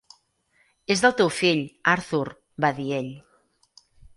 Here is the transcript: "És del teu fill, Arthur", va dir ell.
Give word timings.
"És 0.95 1.03
del 1.03 1.13
teu 1.19 1.29
fill, 1.41 1.61
Arthur", 1.93 2.25
va 2.67 2.73
dir 2.81 2.89
ell. 3.03 3.13